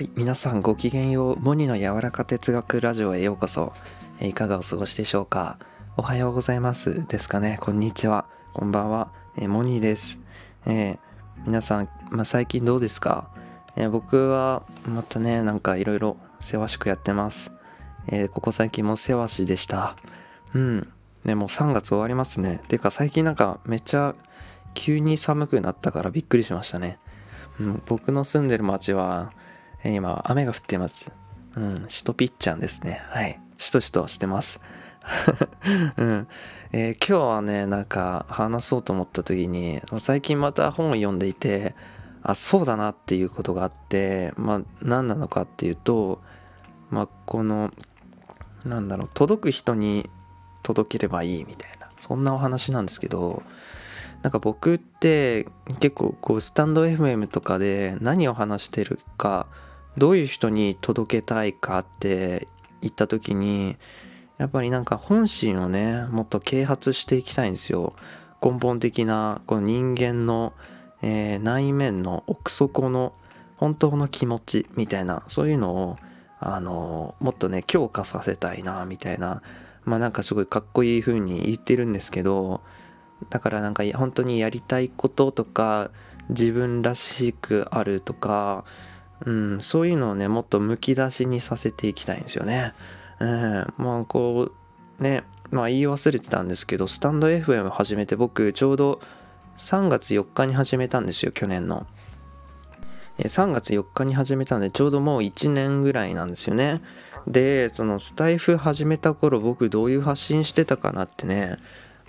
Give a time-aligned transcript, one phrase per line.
[0.00, 1.40] はい、皆さんごきげんよう。
[1.40, 3.74] モニの柔らか哲学ラジオへようこそ。
[4.18, 5.58] えいかがお過ごしでしょうか？
[5.98, 7.58] おはようございますですかね？
[7.60, 8.24] こんにちは。
[8.54, 9.12] こんばんは。
[9.36, 10.18] えモニです。
[10.64, 10.98] えー、
[11.44, 13.28] 皆さん、まあ、最近どうですか、
[13.76, 17.52] えー、僕はまたね、なんかいろいろせわしくやってます。
[18.06, 19.96] えー、ここ最近もせわしでした。
[20.54, 20.92] うん。
[21.26, 22.62] ね、も3月終わりますね。
[22.68, 24.14] てか最近なんかめっちゃ
[24.72, 26.98] 急に寒くなったからびっくりしましたね。
[27.58, 29.38] うん、僕の住んでる町は
[29.84, 31.12] 今、雨が降っています。
[31.56, 33.02] うん、しとぴっちゃんですね。
[33.08, 33.40] はい。
[33.58, 34.60] しとしとしてます。
[35.96, 36.28] うん。
[36.72, 41.74] えー、今日はね、なんか話そうと思った時に、最近また本を読んでいて、
[42.22, 46.20] あ、そうだなっていうことがあって、まあ、何なのかっていうと、
[46.90, 47.72] まあ、この、
[48.64, 50.10] なんだろう、届く人に
[50.62, 53.42] 届ければいいみたいな、そんなお話なんですけど、
[54.22, 55.46] なんか僕って
[55.80, 59.46] 結構こうスタンド FM とかで何を話してるか
[60.00, 62.48] どういう人に届けたいかって
[62.80, 63.76] 言った時に
[64.38, 67.92] やっぱりなんか本心をねもっと啓発していきたいんですよ。
[68.42, 70.54] 根本的なこの人間の、
[71.02, 73.12] えー、内面の奥底の
[73.58, 75.98] 本当の気持ちみたいなそういうのを
[76.38, 79.42] あのもっとね強化させたいなみたいな
[79.84, 82.62] まあなんかすごいかっこいい風に言ってるんですけど
[83.28, 85.90] だからなんか本当にやりたいこととか
[86.30, 88.64] 自分らしくあるとか
[89.26, 92.72] うん、そういうのをねもっとむき出しにさせていきたいんですよね。
[93.18, 94.50] うん、まあこ
[94.98, 99.00] うねまあ言い忘れてたんですけどスタンド FM 始めて僕ちょうど
[99.58, 101.86] 3月4日に始めたんですよ去年の。
[103.18, 106.80] 3月4日に始めたんでちょうどもう1年ぐらいなんですよね。
[107.26, 111.58] でそのスタイフ始めた頃僕どういう発信してたかなってね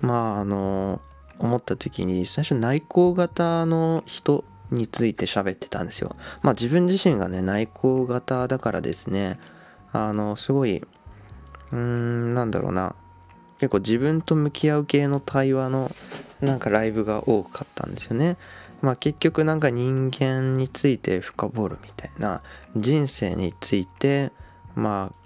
[0.00, 1.00] まああの
[1.38, 6.16] 思った時に最初内向型の人について喋ってたんですよ。
[6.42, 9.38] まあ自分自身がね、内向型だからですね、
[9.92, 12.94] あの、すごい、うーん、なんだろうな、
[13.58, 15.90] 結構自分と向き合う系の対話の
[16.40, 18.36] なんかライブが多かったんですよね。
[18.82, 22.42] まあ結局なんか人間について深掘るみたいな、
[22.76, 24.32] 人生について、
[24.74, 25.20] まあ、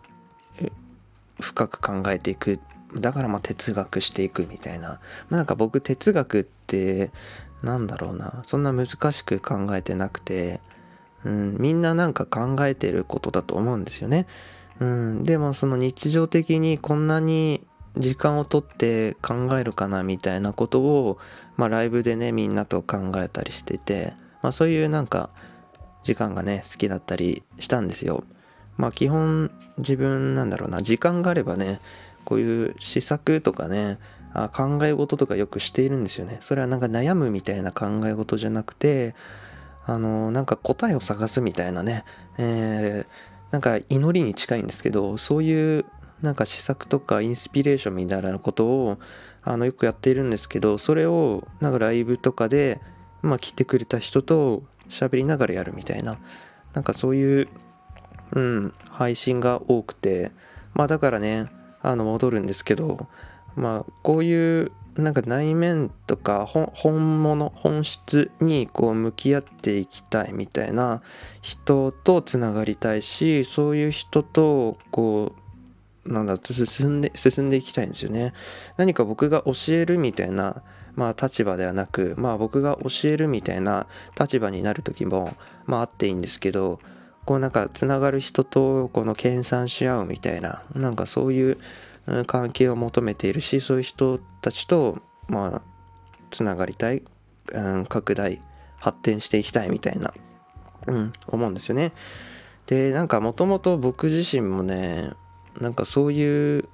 [1.41, 2.61] 深く考えていく
[2.97, 5.01] だからまあ哲学していくみたいな。
[5.31, 7.11] なんか僕哲学って
[7.65, 8.43] なんだろうな。
[8.45, 10.61] そんな難しく考えてなくて、
[11.25, 14.27] うん、みんななんか考えてることだと思うんですよね。
[14.81, 17.65] うん、でもその日常的にこんなに
[17.97, 21.19] 時間をとって考えるかなみたいなことを、
[21.57, 25.31] まあ、ライブでねみんなと考えたりしてて、まあ、そういうなんか
[26.03, 28.25] 時間がね好きだったりしたんですよ。
[28.77, 30.83] まあ基本自分なんだろうな。
[30.83, 31.81] 時間があればね
[32.25, 33.99] こういう試作とかね
[34.35, 36.39] あ考え事とかよくしているんですよね。
[36.41, 39.15] それはなんか悩むみたいな考え事じゃなくて、
[39.87, 42.05] あの、なんか答えを探すみたいなね、
[42.37, 45.85] えー、なんか祈りに近いんですけど、そういう
[46.21, 48.99] なんか施策とかインスピレーションみたいなことを
[49.43, 52.81] あのよくやっているんですけど、それをなんかライブとかで、
[53.23, 56.19] まあ来てくれた人と喋りながらやるみたいな、
[56.73, 57.49] なんかそういう、
[58.33, 60.33] うん、配信が多くて、
[60.73, 61.47] まあだからね、
[61.83, 63.07] あの戻るんですけど、
[63.57, 71.03] まあこういうなんか内面とか本物本質にこう向き合っていきたいみたいな
[71.43, 75.33] 人とつながりたいしそういう人とこ
[76.07, 78.35] うなんだ進んで進んでいきたいんですよね。
[78.77, 80.63] 何か僕が教えるみたいな
[80.95, 83.87] まあ立場ではなくまあ僕が教えるみたいな
[84.19, 85.35] 立場になる時も
[85.67, 86.79] まああっていいんですけど
[87.25, 91.59] こうなんかつながる人とこの研鑽し合うみたいななんかそういう
[92.27, 94.99] 関係を求めているしそういう人たちと
[95.29, 95.63] まあ
[96.31, 97.03] つながりたい、
[97.53, 98.43] うん、拡大
[98.79, 100.13] 発展していきたいみたいな、
[100.87, 101.93] うん、思うんですよね。
[102.67, 105.13] でなんかもともと僕自身もね
[105.61, 106.69] なんかそういう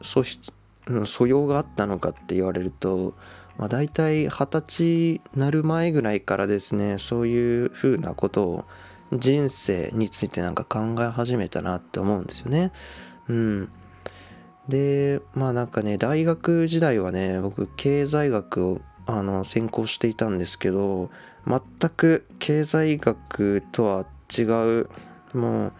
[0.00, 0.52] 素質、
[0.86, 3.14] うん、素養があったのかって言われると、
[3.58, 8.64] まあ、大体二十歳なる前ぐらいからですねそういうふうなことを
[9.12, 12.72] 人生についてなんか考え始めたなって思うんですよね。
[13.28, 13.68] うん。
[14.68, 21.10] でまあなんかね大学時代はね僕経済学をあの専攻していたんですけど
[21.46, 24.06] 全く経済学とは
[24.36, 24.88] 違う
[25.34, 25.72] もう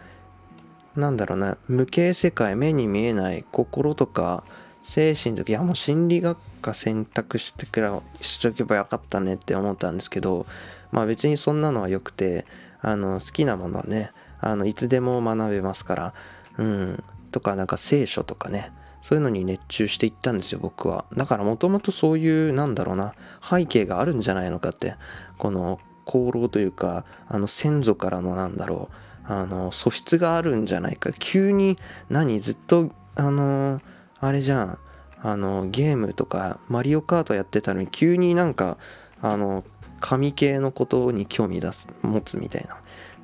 [1.00, 4.44] なんだろうな無形世界目に見えない心とか
[4.82, 10.46] 精神とかいやもう心理学科選択してくらしとけばよかったねって思ったんですけど
[10.92, 12.44] まあ別にそんなのはよくて
[12.82, 16.14] あの好きなものはねあのいつでも学べますから
[16.58, 17.04] うん。
[17.34, 18.70] とかなんか聖書とかね
[19.02, 21.04] そういうのに熱中していったんですよ僕は。
[21.16, 24.94] だからもともとそういうなんだろうな背景があるんじゃないのかって
[25.36, 28.88] この功労というかあの先祖からのなんだろ
[29.28, 31.10] うあの素質があるんじゃないか。
[31.18, 31.76] 急に
[32.08, 33.82] 何ずっとあの
[34.20, 34.78] あれじゃん
[35.20, 38.78] あのゲームとかマリオカートやってたのに急になんか
[39.20, 39.64] あの
[40.00, 42.76] 神系のことに興味出す持つみたいな。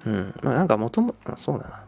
[0.05, 0.35] うん。
[0.43, 1.85] まあなんかもともそうだな。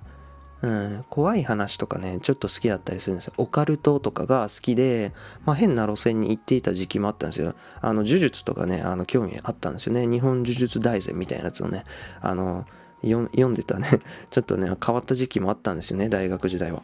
[0.63, 3.35] うん、怖い話とかねちょっと好きだったりするんですよ。
[3.37, 5.13] オカルトとかが好きで、
[5.45, 7.55] まあ、変な路線に行っていた時期もあったんですよ。
[7.81, 10.07] あの呪術とかねあの興味あったんですよね。
[10.07, 11.85] 日本呪術大全みたいなやつをね。
[12.21, 12.65] あの
[13.03, 13.89] 読んでたね。
[14.31, 16.83] ちょっとね変わった時期もあったんですよね大学時代は。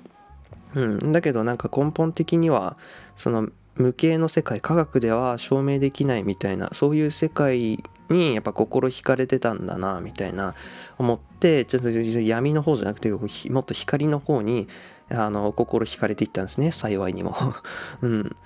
[0.74, 1.12] うん。
[1.12, 2.76] だけどなんか根本的には
[3.14, 10.55] その無形の世界科学では証明できないみたいなそういう世界にやっぱ心惹かれてたんだなみたいな
[10.99, 14.69] 思ってちょっと闇の方じゃなくてもっと光の方に
[15.10, 17.34] あの心惹かれていったんですね幸いにも。
[18.02, 18.37] うん。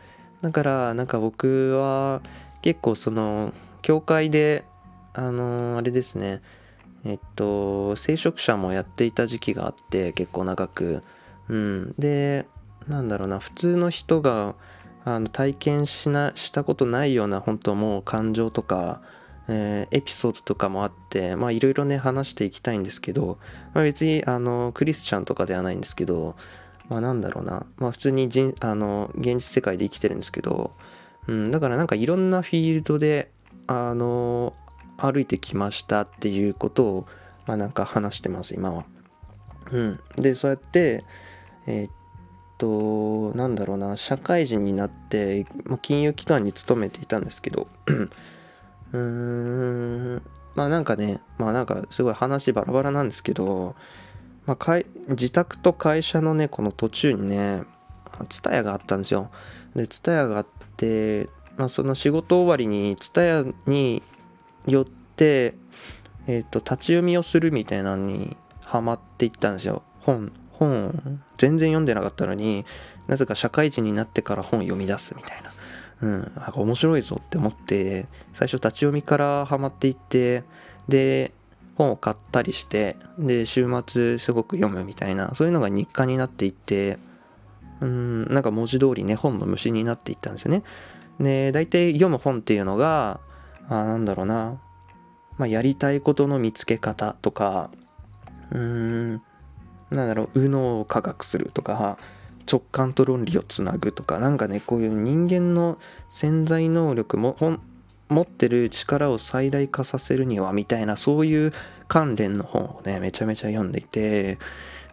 [0.42, 2.20] だからなんか僕は
[2.62, 4.64] 結構その教会で
[5.14, 6.42] あのあれですね。
[7.04, 11.02] えっと聖職者もやっていた時期があって結構長く。
[11.48, 11.94] うん。
[11.98, 12.46] で
[12.88, 14.54] なんだろうな普通の人が
[15.04, 19.02] あの体験しなしたことないような本当もう感情とか
[19.54, 23.38] えー、エピソードとかもあってまあいろいろね話していきたいんですけど、
[23.74, 26.36] まあ、別にあのクリスチャンとかではないんですけど
[26.88, 27.66] まあなんだろうな。
[27.76, 30.72] まあ普通に人あの現実世界で生きてるんですけど、
[31.26, 33.30] うん、だからなんかいろんなフィールドで
[33.66, 34.54] あの
[34.96, 37.06] 歩いてきましたっていうことを
[37.46, 38.84] まあなんか話してます今は。
[39.70, 41.04] うん、でそうやって
[41.66, 41.90] えー、っ
[42.58, 43.96] となんだろうな。
[43.96, 47.68] 社会人になって、まあ、金融機関に勤めていたんですけど
[48.92, 50.22] うーん。
[50.54, 53.74] まあなんかねまあなんかすごい話バラバラなんですけど、
[54.46, 54.78] まあ、
[55.08, 57.62] 自宅と会社のねこの途中にね
[58.28, 59.30] 蔦屋があったんですよ。
[59.74, 60.46] で TSUTAYA があっ
[60.76, 64.02] て、まあ、その仕事終わりに TSUTAYA に
[64.66, 65.54] よって
[66.26, 69.82] えっ、ー、と立ち読みをするみたいなのにハマっていったんですよ。
[70.00, 72.64] 本本全然読んでなかったのに
[73.08, 75.52] なぜか社会人になってから本読み出すみたいな。
[76.02, 80.42] うん、なんか面白いぞって思って最初立ち読みからハマっていって
[80.88, 81.32] で
[81.76, 86.98] 本を買ったりしてで週末すごく読むみたいなそういうのが日課になっていって
[87.80, 90.62] うんなんか文字通りね本の虫になっていったんですよね。
[91.20, 93.20] で大体読む本っていうのが
[93.68, 94.60] あなんだろうな、
[95.38, 97.70] まあ、やりたいことの見つけ方とか
[98.50, 99.22] うーん
[99.90, 101.98] なんだろう右脳を科学するとか
[102.50, 105.78] 直感と論理をつなぐとかなんかねこういう人間の
[106.10, 107.36] 潜在能力も
[108.08, 111.52] 持ってる力を最大化させるにはみたいなそういう
[111.88, 114.38] 関連の本をねめちゃめちゃ読んでいて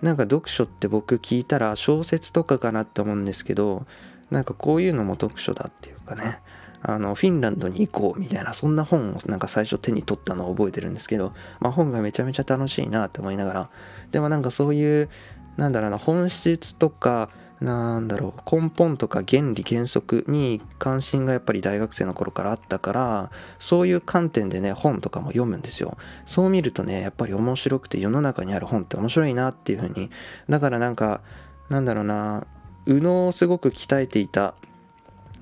[0.01, 3.85] なんか読書って僕聞いたら小説とかかなって思うんですけど
[4.31, 6.39] なんかこういうのも読書だっていうかね
[6.81, 13.69] あのフィンランドに行こうみたいなそんな本をなんか最初手に取ったのを覚えてるんですけど、まあ、本がめちゃめちゃ楽しいなって思いながら
[14.11, 15.09] でもなんかそういう
[15.59, 17.29] なんだろうな本質とか
[17.59, 25.97] なんだろう根本とか原理原則に関心がやっぱり大学生の頃からあったからそういう観点でね本とかも読むんですよ。
[26.25, 30.09] そう見るとねやっぱり面白くて世の中にある本って面白いなっていう風に。
[30.47, 31.21] だからなんか
[31.67, 32.47] なんだろうな
[32.85, 34.55] 右脳をすごく鍛えていた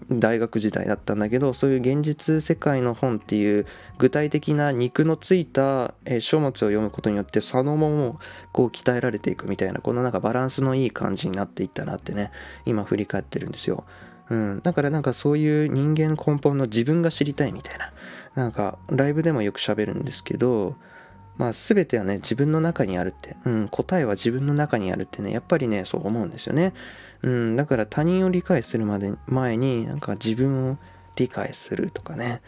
[0.10, 3.66] 大学時代だったんだけどそういう現実世界の本っていう
[3.98, 8.20] 具体的な肉のついた書物を読むことによってそのもも
[8.54, 12.32] こう鍛えられていくみたいなこのなんかバランスのいい感じになっていったなってね
[12.66, 13.86] 今振り返ってるんですよ。
[14.30, 17.94] うん、だからなんかそういう人間根本の自分が知りたいみたいな
[18.36, 20.76] なんかライブでもよく喋るんですけど
[21.38, 26.74] まあ全てはね自分の中にあるって、うん、答えは自分の中にあるってねやっぱりねそう思うんですよね。
[27.24, 30.78] うん、だから他人を理解するまで前になんか自分を
[31.16, 32.42] 理解するとかね。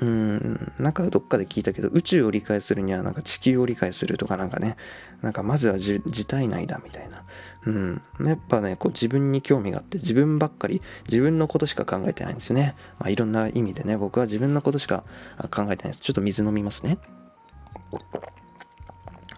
[0.00, 4.76] うんなんかどっかで聞いたけど宇宙を理解するにはなんか地球を理解するとかなんかね。
[5.22, 7.22] なんかまずは自体内だみたいな。
[7.66, 12.74] うんやっぱねこう自分に興味があって自分ばっかり自分のことしか考えてないんですよね。
[12.98, 15.04] まあいろんな意味でね僕は自分のことしか
[15.50, 16.00] 考えてないです。
[16.00, 16.98] ちょっと水飲みますね。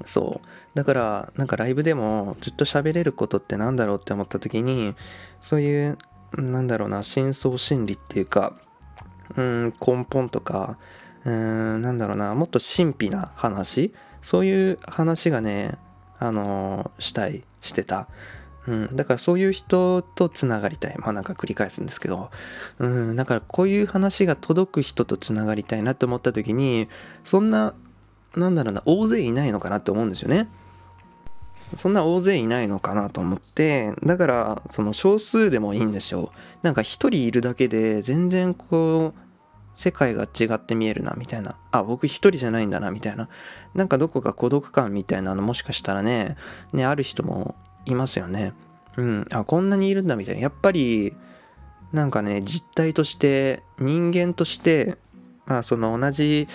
[0.05, 4.95] そうだからなんかライブでもずっと喋れることってなんだろうって思った時に
[5.41, 5.99] そういう
[6.37, 8.55] なんだろうな深層心理っていうか
[9.37, 10.79] うん根本とか
[11.25, 15.79] うんなんだろうなもっと神秘な話そういう話がね
[16.19, 18.09] あのー、したいしてた
[18.67, 20.97] うん、だからそういう人とつながりたい。
[20.99, 22.31] まあなんか繰り返すんですけど。
[22.79, 26.89] うん、だからこういう話が届く人とつながりたいなって思った時に、
[27.25, 27.75] そんな、
[28.37, 30.49] なんだろうな、大勢いないのかなって思うんですよね。
[31.75, 36.31] そんな大勢いないのかなと思ってだからその少数でもいいんですよ。
[36.63, 39.21] なんか一人いるだけで全然こう
[39.75, 41.57] 世界が違って見えるなみたいな。
[41.73, 43.29] あ僕一人じゃないんだなみたいな。
[43.75, 46.37] なんかどこか孤独感みたいなのもしかしたらね
[46.73, 48.53] ねある人もいますよね。
[48.97, 49.27] うん。
[49.33, 50.43] あこんなにいるんだみたいな。
[50.43, 51.15] やっぱり
[51.93, 54.99] なんかね実態として人間として
[55.47, 56.47] まあその同じ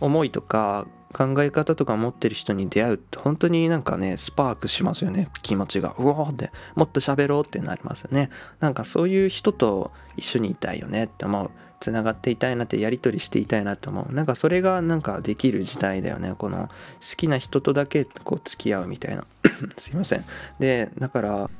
[0.00, 5.28] 思いとか考え方とか持ってる人に出会うって本当になんかねスパークしますよね。
[5.42, 5.94] 気持ちが。
[5.98, 6.52] うおーって。
[6.74, 8.30] もっと喋ろうってなりますよね。
[8.60, 11.50] なんかそういう人と一緒にいたいよねって思う。
[11.80, 14.12] つながっていたいなってやり取りしていたいなと思う。
[14.12, 16.34] なんかそれがなんかできる時代だよね。
[16.36, 19.24] この好きな人とだけこう付き合うみたいな。
[19.78, 20.24] すいません。
[20.58, 21.50] でだから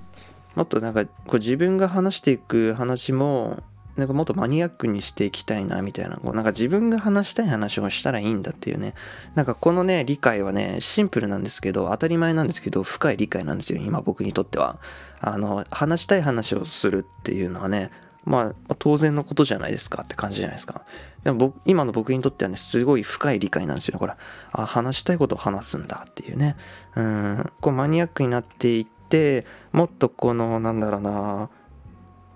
[0.54, 3.62] もっとなんかこう自分が話していく話も
[3.98, 8.94] なんかもっとマニアックにしていきたいなみたいなこうなんか自分が話したい話をしたらいいんだっていうね。
[9.34, 14.78] なんかこのね理解はねシンプルなんですけど当たり前なんですけど深い理解なんですよ今僕にとっては。
[15.20, 17.90] あの話したい話をするっていうのはね
[18.24, 20.84] まあ当然のことじゃないですかって感じじゃないですか。
[21.24, 24.12] でも僕今の僕にとってはねすごい深い理解なんですよこれ
[24.52, 26.54] あ話したいことを話すんだっていうね。
[26.94, 31.50] うんこうマニアックになっていってもっとこのなんだろうな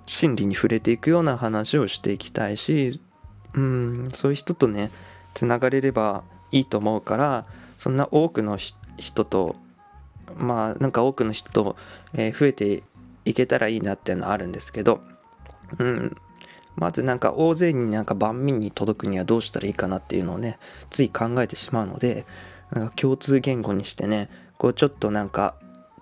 [0.06, 3.00] 心理に触れていくような話をしていきたいし
[3.54, 4.90] うんそういう人とね
[5.34, 8.58] つながれればいいと思うからそんな多くの
[8.96, 9.56] 人と
[10.36, 11.76] まあなんか多くの人と、
[12.14, 12.82] えー、増えて
[13.24, 15.00] いけたらいいなっていうのはあるんですけど
[15.78, 16.16] うん
[16.74, 20.58] まずなんか大勢になんか万民に届くにはどうしたらいいかなっていうのをね
[20.90, 22.24] つい考えてしまうので
[22.72, 25.54] なんか共通言語にしてねこうちょっとなんか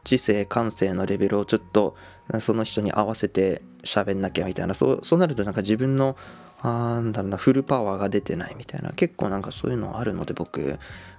[0.04, 1.96] 知性感性のレベルをちょっと
[2.40, 4.74] その人に合わせて喋んなきゃみたいな。
[4.74, 6.16] そうそうなるとなんか自分の
[6.62, 8.92] なんだろうなフルパワーが出てないみたいな。
[8.92, 10.78] 結構なんかそういうのあるので僕。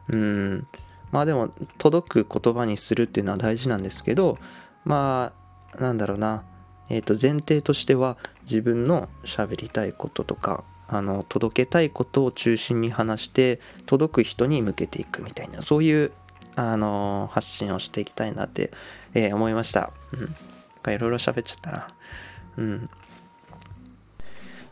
[0.09, 0.67] うん。
[1.11, 4.38] まあでも届く言葉にするっていうのは大事なんですけど
[4.85, 5.33] ま
[5.75, 6.43] あなんだろうな。
[6.89, 15.61] えっ、ー、と前提としては自分の喋りたいこととかあの届けたいことを中心に話して届く人に向けていくみたいな。
[15.61, 16.11] そういう
[16.55, 18.72] あの発信をしていきたいなって、
[19.13, 19.91] えー、思いました。
[20.13, 20.93] うん。
[20.93, 21.88] いろいろ喋っちゃったな。
[22.58, 22.89] うん。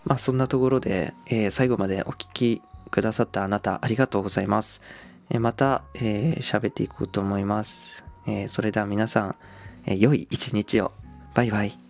[0.05, 4.81] まあそんなところで、えー、最後までお聴きくださったあなたありがとうございます。
[5.29, 8.05] えー、また喋、えー、っていこうと思います。
[8.27, 9.35] えそれでは皆さん、
[9.85, 10.91] え良い一日を。
[11.33, 11.88] バイバイ。